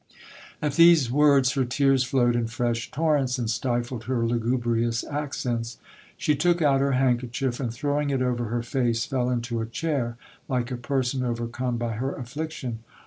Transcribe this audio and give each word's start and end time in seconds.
At 0.63 0.77
these 0.77 1.11
words 1.11 1.51
her 1.51 1.63
tears 1.63 2.03
flowed 2.03 2.35
in 2.35 2.47
fresh 2.47 2.89
torrents, 2.89 3.37
and 3.37 3.47
stifled 3.47 4.05
her 4.05 4.25
lugubrious 4.25 5.03
accents. 5.03 5.77
She 6.17 6.35
took 6.35 6.59
out 6.59 6.81
her 6.81 6.93
handkerchief, 6.93 7.59
and 7.59 7.71
throwing 7.71 8.09
it 8.09 8.19
over 8.23 8.45
her 8.45 8.63
face, 8.63 9.05
fell 9.05 9.29
into 9.29 9.61
a 9.61 9.67
chair, 9.67 10.17
like 10.49 10.71
a 10.71 10.75
person 10.77 11.23
overcome 11.23 11.77
by 11.77 11.91
her 11.97 12.15
affliction. 12.15 12.79